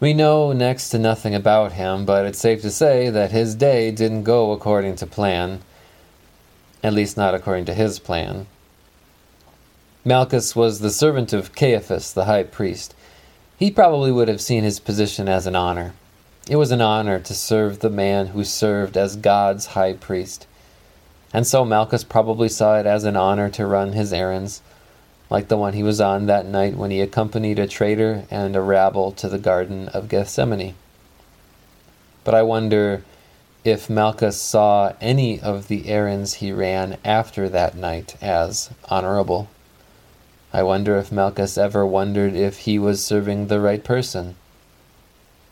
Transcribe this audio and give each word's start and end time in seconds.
We 0.00 0.14
know 0.14 0.52
next 0.52 0.90
to 0.90 0.98
nothing 0.98 1.34
about 1.34 1.72
him, 1.72 2.04
but 2.04 2.24
it's 2.24 2.38
safe 2.38 2.62
to 2.62 2.70
say 2.70 3.10
that 3.10 3.32
his 3.32 3.56
day 3.56 3.90
didn't 3.90 4.22
go 4.22 4.52
according 4.52 4.94
to 4.96 5.06
plan, 5.06 5.60
at 6.84 6.92
least 6.92 7.16
not 7.16 7.34
according 7.34 7.64
to 7.64 7.74
his 7.74 7.98
plan. 7.98 8.46
Malchus 10.04 10.54
was 10.54 10.78
the 10.78 10.90
servant 10.90 11.32
of 11.32 11.54
Caiaphas, 11.54 12.12
the 12.12 12.26
high 12.26 12.44
priest. 12.44 12.94
He 13.58 13.72
probably 13.72 14.12
would 14.12 14.28
have 14.28 14.40
seen 14.40 14.62
his 14.62 14.78
position 14.78 15.28
as 15.28 15.48
an 15.48 15.56
honor. 15.56 15.94
It 16.48 16.56
was 16.56 16.70
an 16.70 16.80
honor 16.80 17.18
to 17.18 17.34
serve 17.34 17.80
the 17.80 17.90
man 17.90 18.28
who 18.28 18.44
served 18.44 18.96
as 18.96 19.16
God's 19.16 19.66
high 19.66 19.94
priest. 19.94 20.46
And 21.32 21.44
so 21.44 21.64
Malchus 21.64 22.04
probably 22.04 22.48
saw 22.48 22.78
it 22.78 22.86
as 22.86 23.02
an 23.02 23.16
honor 23.16 23.50
to 23.50 23.66
run 23.66 23.94
his 23.94 24.12
errands, 24.12 24.62
like 25.30 25.48
the 25.48 25.56
one 25.56 25.74
he 25.74 25.82
was 25.82 26.00
on 26.00 26.26
that 26.26 26.46
night 26.46 26.76
when 26.76 26.90
he 26.90 27.00
accompanied 27.00 27.58
a 27.58 27.66
traitor 27.66 28.24
and 28.30 28.56
a 28.56 28.60
rabble 28.60 29.12
to 29.12 29.28
the 29.28 29.38
Garden 29.38 29.88
of 29.88 30.08
Gethsemane. 30.08 30.74
But 32.24 32.34
I 32.34 32.42
wonder 32.42 33.02
if 33.64 33.90
Malchus 33.90 34.40
saw 34.40 34.92
any 35.00 35.40
of 35.40 35.68
the 35.68 35.88
errands 35.88 36.34
he 36.34 36.52
ran 36.52 36.96
after 37.04 37.48
that 37.48 37.76
night 37.76 38.16
as 38.22 38.70
honorable. 38.88 39.48
I 40.52 40.62
wonder 40.62 40.96
if 40.96 41.12
Malchus 41.12 41.58
ever 41.58 41.84
wondered 41.84 42.34
if 42.34 42.60
he 42.60 42.78
was 42.78 43.04
serving 43.04 43.48
the 43.48 43.60
right 43.60 43.84
person. 43.84 44.36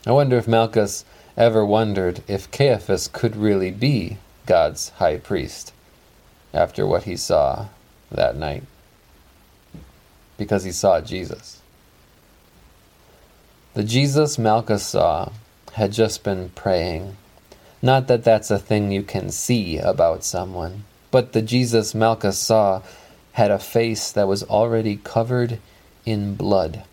I 0.06 0.12
wonder 0.12 0.38
if 0.38 0.48
Malchus 0.48 1.04
ever 1.36 1.66
wondered 1.66 2.22
if 2.26 2.50
Caiaphas 2.50 3.08
could 3.08 3.36
really 3.36 3.70
be 3.70 4.16
God's 4.46 4.90
high 4.90 5.18
priest 5.18 5.72
after 6.54 6.86
what 6.86 7.02
he 7.02 7.16
saw 7.16 7.66
that 8.10 8.36
night. 8.36 8.62
Because 10.36 10.64
he 10.64 10.72
saw 10.72 11.00
Jesus. 11.00 11.60
The 13.74 13.84
Jesus 13.84 14.38
Malchus 14.38 14.86
saw 14.86 15.32
had 15.74 15.92
just 15.92 16.24
been 16.24 16.50
praying. 16.54 17.16
Not 17.82 18.06
that 18.08 18.24
that's 18.24 18.50
a 18.50 18.58
thing 18.58 18.90
you 18.90 19.02
can 19.02 19.30
see 19.30 19.78
about 19.78 20.24
someone, 20.24 20.84
but 21.10 21.32
the 21.32 21.42
Jesus 21.42 21.94
Malchus 21.94 22.38
saw 22.38 22.82
had 23.32 23.50
a 23.50 23.58
face 23.58 24.10
that 24.12 24.28
was 24.28 24.42
already 24.44 24.96
covered 24.96 25.58
in 26.06 26.34
blood, 26.34 26.84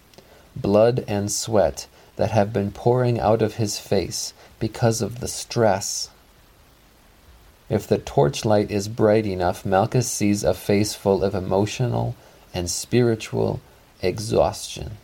blood 0.56 1.06
and 1.08 1.32
sweat 1.32 1.88
that 2.18 2.32
have 2.32 2.52
been 2.52 2.72
pouring 2.72 3.20
out 3.20 3.42
of 3.42 3.56
his 3.56 3.80
face 3.80 4.34
because 4.60 5.02
of 5.02 5.22
the 5.22 5.28
stress. 5.28 6.10
If 7.70 7.88
the 7.88 7.98
torchlight 7.98 8.70
is 8.70 8.90
bright 8.90 9.26
enough, 9.26 9.66
Malchus 9.66 10.12
sees 10.12 10.44
a 10.44 10.54
face 10.54 10.94
full 10.94 11.24
of 11.24 11.34
emotional 11.34 12.16
and 12.54 12.70
spiritual 12.70 13.62
exhaustion. 14.02 14.98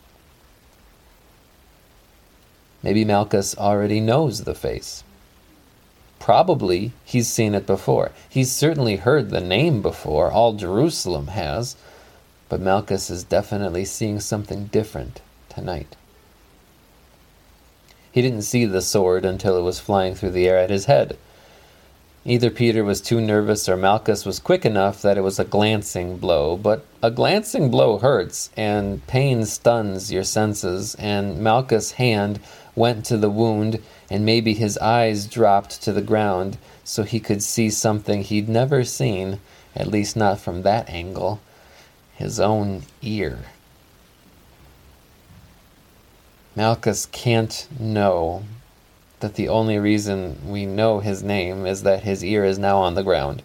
Maybe 2.82 3.04
Malchus 3.04 3.58
already 3.58 4.00
knows 4.00 4.44
the 4.44 4.56
face. 4.56 5.04
Probably 6.20 6.92
he's 7.04 7.28
seen 7.28 7.56
it 7.56 7.66
before. 7.66 8.12
He's 8.30 8.52
certainly 8.52 8.98
heard 8.98 9.30
the 9.30 9.42
name 9.42 9.82
before, 9.82 10.32
all 10.32 10.54
Jerusalem 10.54 11.28
has, 11.28 11.76
but 12.50 12.62
Malchus 12.62 13.10
is 13.10 13.24
definitely 13.24 13.86
seeing 13.86 14.20
something 14.20 14.66
different 14.66 15.22
tonight. 15.50 15.96
He 18.12 18.22
didn't 18.22 18.42
see 18.42 18.66
the 18.66 18.82
sword 18.82 19.24
until 19.24 19.58
it 19.58 19.62
was 19.62 19.80
flying 19.80 20.16
through 20.16 20.32
the 20.32 20.48
air 20.48 20.58
at 20.58 20.70
his 20.70 20.86
head. 20.86 21.18
Either 22.30 22.52
Peter 22.52 22.84
was 22.84 23.02
too 23.02 23.20
nervous 23.20 23.68
or 23.68 23.76
Malchus 23.76 24.24
was 24.24 24.38
quick 24.38 24.64
enough 24.64 25.02
that 25.02 25.18
it 25.18 25.22
was 25.22 25.40
a 25.40 25.44
glancing 25.44 26.16
blow, 26.16 26.56
but 26.56 26.86
a 27.02 27.10
glancing 27.10 27.72
blow 27.72 27.98
hurts, 27.98 28.52
and 28.56 29.06
pain 29.08 29.44
stuns 29.44 30.12
your 30.12 30.24
senses, 30.24 30.94
and 31.00 31.40
Malchus' 31.40 31.94
hand 31.94 32.40
went 32.76 33.04
to 33.04 33.18
the 33.18 33.32
wound 33.32 33.82
and 34.12 34.24
maybe 34.24 34.54
his 34.54 34.78
eyes 34.78 35.26
dropped 35.26 35.82
to 35.82 35.92
the 35.92 36.04
ground 36.04 36.60
so 36.84 37.02
he 37.02 37.20
could 37.20 37.42
see 37.42 37.68
something 37.72 38.22
he'd 38.22 38.48
never 38.48 38.84
seen, 38.84 39.40
at 39.76 39.88
least 39.88 40.16
not 40.16 40.40
from 40.40 40.62
that 40.62 40.88
angle 40.88 41.40
his 42.14 42.40
own 42.40 42.84
ear. 43.02 43.40
Malchus 46.56 47.08
can't 47.08 47.68
know 47.80 48.44
that 49.20 49.36
the 49.36 49.50
only 49.50 49.78
reason 49.78 50.38
we 50.46 50.66
know 50.66 51.00
his 51.00 51.22
name 51.22 51.66
is 51.66 51.84
that 51.84 52.04
his 52.04 52.24
ear 52.24 52.44
is 52.46 52.58
now 52.58 52.78
on 52.78 52.96
the 52.96 53.04
ground. 53.04 53.44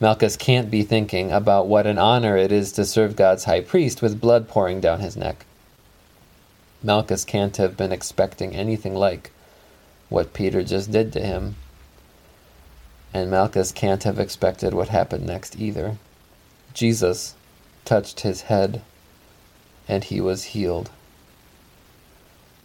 Malchus 0.00 0.36
can't 0.36 0.70
be 0.70 0.82
thinking 0.82 1.30
about 1.30 1.66
what 1.66 1.86
an 1.86 1.98
honor 1.98 2.36
it 2.36 2.50
is 2.50 2.72
to 2.72 2.86
serve 2.86 3.16
God's 3.16 3.44
high 3.44 3.60
priest 3.60 4.00
with 4.00 4.20
blood 4.20 4.48
pouring 4.48 4.80
down 4.80 5.00
his 5.00 5.16
neck. 5.16 5.44
Malchus 6.82 7.24
can't 7.26 7.58
have 7.58 7.76
been 7.76 7.92
expecting 7.92 8.56
anything 8.56 8.94
like 8.94 9.30
what 10.08 10.32
Peter 10.32 10.62
just 10.62 10.90
did 10.90 11.12
to 11.12 11.20
him. 11.20 11.56
And 13.12 13.30
Malchus 13.30 13.72
can't 13.72 14.02
have 14.04 14.18
expected 14.18 14.72
what 14.72 14.88
happened 14.88 15.26
next 15.26 15.60
either. 15.60 15.98
Jesus 16.72 17.34
touched 17.84 18.20
his 18.20 18.42
head, 18.42 18.80
and 19.86 20.04
he 20.04 20.20
was 20.20 20.44
healed. 20.44 20.90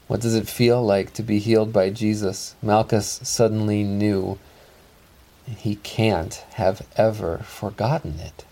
What 0.07 0.21
does 0.21 0.35
it 0.35 0.47
feel 0.47 0.83
like 0.83 1.13
to 1.13 1.23
be 1.23 1.39
healed 1.39 1.73
by 1.73 1.89
Jesus? 1.89 2.55
Malchus 2.61 3.19
suddenly 3.23 3.83
knew 3.83 4.37
he 5.47 5.75
can't 5.77 6.35
have 6.53 6.85
ever 6.95 7.39
forgotten 7.39 8.19
it. 8.19 8.45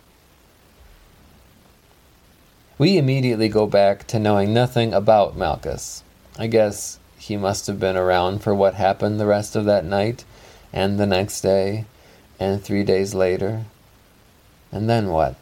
We 2.77 2.97
immediately 2.97 3.49
go 3.49 3.67
back 3.67 4.07
to 4.07 4.19
knowing 4.19 4.53
nothing 4.53 4.93
about 4.93 5.37
Malchus. 5.37 6.03
I 6.37 6.47
guess 6.47 6.99
he 7.17 7.37
must 7.37 7.67
have 7.67 7.79
been 7.79 7.95
around 7.95 8.39
for 8.39 8.53
what 8.53 8.73
happened 8.73 9.19
the 9.19 9.27
rest 9.27 9.55
of 9.55 9.65
that 9.65 9.85
night, 9.85 10.25
and 10.73 10.99
the 10.99 11.05
next 11.05 11.41
day, 11.41 11.85
and 12.39 12.63
three 12.63 12.83
days 12.83 13.13
later. 13.13 13.65
And 14.71 14.89
then 14.89 15.09
what? 15.09 15.35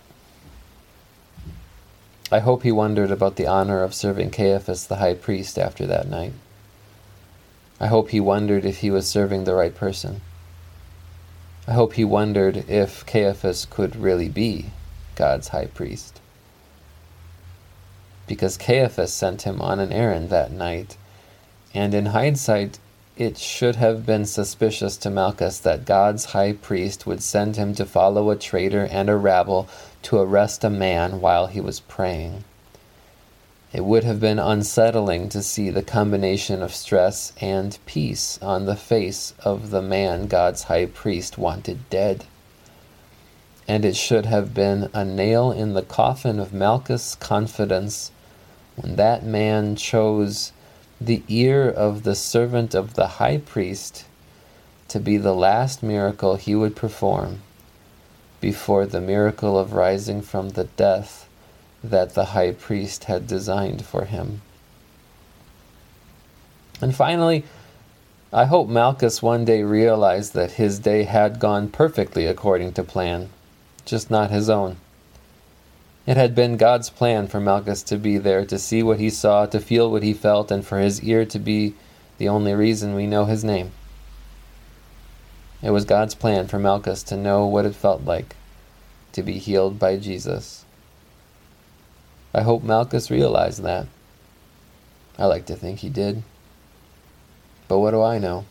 I 2.31 2.39
hope 2.39 2.63
he 2.63 2.71
wondered 2.71 3.11
about 3.11 3.35
the 3.35 3.47
honor 3.47 3.83
of 3.83 3.93
serving 3.93 4.31
Caiaphas 4.31 4.87
the 4.87 4.97
high 4.97 5.15
priest 5.15 5.59
after 5.59 5.85
that 5.87 6.07
night. 6.07 6.33
I 7.79 7.87
hope 7.87 8.09
he 8.09 8.19
wondered 8.19 8.65
if 8.65 8.77
he 8.77 8.91
was 8.91 9.07
serving 9.07 9.43
the 9.43 9.55
right 9.55 9.75
person. 9.75 10.21
I 11.67 11.73
hope 11.73 11.93
he 11.93 12.05
wondered 12.05 12.69
if 12.69 13.05
Caiaphas 13.05 13.65
could 13.69 13.95
really 13.95 14.29
be 14.29 14.67
God's 15.15 15.49
high 15.49 15.67
priest 15.67 16.21
because 18.31 18.57
Caiaphas 18.57 19.13
sent 19.13 19.41
him 19.41 19.61
on 19.61 19.81
an 19.81 19.91
errand 19.91 20.29
that 20.29 20.53
night. 20.53 20.95
And 21.73 21.93
in 21.93 22.07
hindsight, 22.07 22.79
it 23.17 23.37
should 23.37 23.75
have 23.75 24.05
been 24.05 24.25
suspicious 24.25 24.97
to 24.97 25.09
Malchus 25.09 25.59
that 25.59 25.85
God's 25.85 26.25
high 26.25 26.53
priest 26.53 27.05
would 27.05 27.21
send 27.21 27.55
him 27.55 27.73
to 27.75 27.85
follow 27.85 28.29
a 28.29 28.35
traitor 28.35 28.85
and 28.85 29.09
a 29.09 29.15
rabble 29.15 29.67
to 30.03 30.19
arrest 30.19 30.63
a 30.63 30.69
man 30.69 31.21
while 31.21 31.47
he 31.47 31.61
was 31.61 31.79
praying. 31.79 32.43
It 33.73 33.85
would 33.85 34.03
have 34.03 34.19
been 34.19 34.39
unsettling 34.39 35.29
to 35.29 35.41
see 35.41 35.69
the 35.69 35.83
combination 35.83 36.61
of 36.61 36.73
stress 36.73 37.33
and 37.39 37.77
peace 37.85 38.39
on 38.41 38.65
the 38.65 38.75
face 38.75 39.33
of 39.39 39.69
the 39.69 39.81
man 39.81 40.27
God's 40.27 40.63
high 40.63 40.85
priest 40.87 41.37
wanted 41.37 41.89
dead 41.89 42.25
and 43.71 43.85
it 43.85 43.95
should 43.95 44.25
have 44.25 44.53
been 44.53 44.89
a 44.93 45.05
nail 45.05 45.49
in 45.49 45.73
the 45.73 45.81
coffin 45.81 46.39
of 46.41 46.51
Malchus' 46.51 47.15
confidence 47.15 48.11
when 48.75 48.97
that 48.97 49.23
man 49.23 49.77
chose 49.77 50.51
the 51.03 51.23
ear 51.27 51.67
of 51.67 52.03
the 52.03 52.13
servant 52.13 52.75
of 52.75 52.93
the 52.93 53.07
high 53.07 53.39
priest 53.39 54.05
to 54.87 54.99
be 54.99 55.17
the 55.17 55.33
last 55.33 55.81
miracle 55.81 56.35
he 56.35 56.53
would 56.53 56.75
perform 56.75 57.41
before 58.39 58.85
the 58.85 59.01
miracle 59.01 59.57
of 59.57 59.73
rising 59.73 60.21
from 60.21 60.49
the 60.49 60.65
death 60.65 61.27
that 61.83 62.13
the 62.13 62.25
high 62.25 62.51
priest 62.51 63.05
had 63.05 63.25
designed 63.25 63.83
for 63.83 64.05
him. 64.05 64.41
And 66.79 66.95
finally, 66.95 67.45
I 68.31 68.45
hope 68.45 68.69
Malchus 68.69 69.23
one 69.23 69.43
day 69.43 69.63
realized 69.63 70.35
that 70.35 70.51
his 70.51 70.77
day 70.77 71.03
had 71.03 71.39
gone 71.39 71.69
perfectly 71.69 72.27
according 72.27 72.73
to 72.73 72.83
plan, 72.83 73.29
just 73.85 74.11
not 74.11 74.29
his 74.29 74.49
own. 74.49 74.77
It 76.07 76.17
had 76.17 76.33
been 76.33 76.57
God's 76.57 76.89
plan 76.89 77.27
for 77.27 77.39
Malchus 77.39 77.83
to 77.83 77.97
be 77.97 78.17
there, 78.17 78.43
to 78.45 78.57
see 78.57 78.81
what 78.81 78.99
he 78.99 79.11
saw, 79.11 79.45
to 79.45 79.59
feel 79.59 79.91
what 79.91 80.01
he 80.01 80.13
felt, 80.13 80.49
and 80.49 80.65
for 80.65 80.79
his 80.79 81.03
ear 81.03 81.25
to 81.25 81.37
be 81.37 81.75
the 82.17 82.27
only 82.27 82.53
reason 82.53 82.95
we 82.95 83.05
know 83.05 83.25
his 83.25 83.43
name. 83.43 83.71
It 85.61 85.69
was 85.69 85.85
God's 85.85 86.15
plan 86.15 86.47
for 86.47 86.57
Malchus 86.57 87.03
to 87.03 87.17
know 87.17 87.45
what 87.45 87.65
it 87.65 87.75
felt 87.75 88.03
like 88.03 88.35
to 89.11 89.21
be 89.21 89.33
healed 89.33 89.77
by 89.77 89.97
Jesus. 89.97 90.65
I 92.33 92.41
hope 92.41 92.63
Malchus 92.63 93.11
realized 93.11 93.61
that. 93.61 93.87
I 95.19 95.25
like 95.25 95.45
to 95.47 95.55
think 95.55 95.79
he 95.79 95.89
did. 95.89 96.23
But 97.67 97.79
what 97.79 97.91
do 97.91 98.01
I 98.01 98.17
know? 98.17 98.45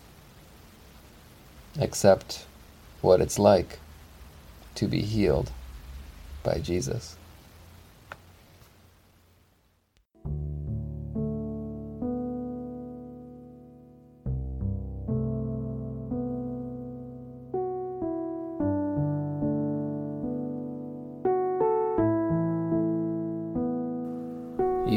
Except 1.78 2.46
what 3.00 3.20
it's 3.20 3.38
like 3.38 3.80
to 4.76 4.86
be 4.86 5.00
healed 5.00 5.50
by 6.44 6.58
Jesus. 6.58 7.16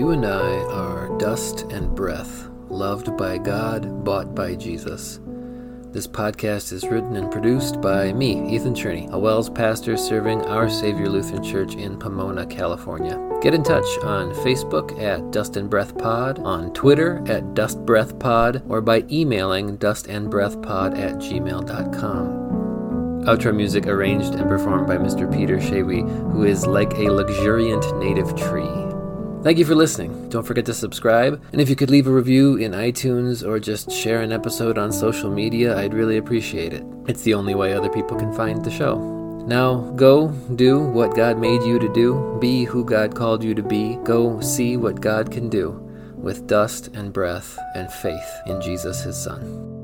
You 0.04 0.12
and 0.12 0.26
I 0.26 0.58
are 0.64 1.18
dust 1.18 1.62
and 1.72 1.96
breath, 1.96 2.50
loved 2.68 3.16
by 3.16 3.38
God, 3.38 4.04
bought 4.04 4.36
by 4.36 4.54
Jesus. 4.54 5.22
This 5.94 6.08
podcast 6.08 6.74
is 6.74 6.84
written 6.84 7.16
and 7.16 7.32
produced 7.32 7.80
by 7.80 8.12
me, 8.12 8.54
Ethan 8.54 8.74
Cherney, 8.74 9.10
a 9.12 9.18
WELS 9.18 9.50
pastor 9.50 9.96
serving 9.96 10.42
Our 10.42 10.70
Savior 10.70 11.08
Lutheran 11.08 11.42
Church 11.42 11.76
in 11.76 11.98
Pomona, 11.98 12.46
California. 12.46 13.18
Get 13.42 13.54
in 13.54 13.64
touch 13.64 13.86
on 14.04 14.34
Facebook 14.34 15.02
at 15.02 15.32
Dust 15.32 15.56
and 15.56 15.70
Breath 15.70 15.98
Pod, 15.98 16.40
on 16.40 16.74
Twitter 16.74 17.24
at 17.26 17.54
Dust 17.54 17.86
Breath 17.86 18.20
Pod, 18.20 18.62
or 18.68 18.82
by 18.82 19.06
emailing 19.10 19.78
dustandbreathpod 19.78 21.00
at 21.00 21.14
gmail.com. 21.16 22.28
Outro 23.24 23.56
music 23.56 23.88
arranged 23.88 24.34
and 24.34 24.50
performed 24.50 24.86
by 24.86 24.98
Mr. 24.98 25.34
Peter 25.34 25.60
Shawy, 25.60 26.02
who 26.34 26.44
is 26.44 26.66
like 26.68 26.92
a 26.96 27.10
luxuriant 27.10 27.98
native 28.00 28.36
tree. 28.36 28.83
Thank 29.44 29.58
you 29.58 29.66
for 29.66 29.76
listening. 29.76 30.30
Don't 30.30 30.48
forget 30.48 30.66
to 30.68 30.74
subscribe. 30.74 31.44
And 31.52 31.60
if 31.60 31.70
you 31.70 31.76
could 31.76 31.90
leave 31.90 32.08
a 32.08 32.12
review 32.12 32.56
in 32.56 32.72
iTunes 32.72 33.46
or 33.46 33.60
just 33.60 33.92
share 33.92 34.22
an 34.22 34.32
episode 34.32 34.78
on 34.78 34.94
social 34.94 35.30
media, 35.30 35.78
I'd 35.78 35.94
really 35.94 36.16
appreciate 36.16 36.72
it. 36.72 36.86
It's 37.10 37.24
the 37.24 37.34
only 37.34 37.54
way 37.54 37.74
other 37.74 37.90
people 37.90 38.18
can 38.18 38.34
find 38.34 38.64
the 38.64 38.72
show. 38.72 38.98
Now, 39.46 39.92
go 39.98 40.30
do 40.56 40.80
what 40.80 41.14
God 41.14 41.38
made 41.40 41.62
you 41.64 41.78
to 41.78 41.92
do. 41.92 42.38
Be 42.40 42.64
who 42.64 42.86
God 42.86 43.16
called 43.16 43.44
you 43.44 43.54
to 43.54 43.62
be. 43.62 43.98
Go 44.06 44.40
see 44.40 44.78
what 44.78 45.02
God 45.02 45.30
can 45.30 45.50
do 45.50 45.72
with 46.16 46.48
dust 46.48 46.88
and 46.94 47.12
breath 47.12 47.60
and 47.76 47.92
faith 47.92 48.34
in 48.48 48.62
Jesus, 48.62 49.04
his 49.04 49.22
Son. 49.22 49.83